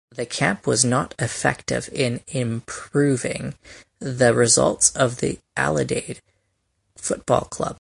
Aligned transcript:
The 0.09 0.25
camp 0.25 0.65
was 0.65 0.83
not 0.83 1.13
effective 1.19 1.87
in 1.93 2.21
improving 2.27 3.53
the 3.99 4.33
results 4.33 4.91
of 4.95 5.17
the 5.17 5.37
Adelaide 5.55 6.21
Football 6.97 7.45
Club. 7.45 7.69